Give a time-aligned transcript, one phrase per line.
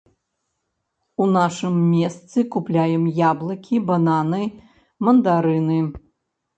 [1.23, 4.43] У нашым месцы купляем яблыкі, бананы,
[5.07, 5.83] мандарыны.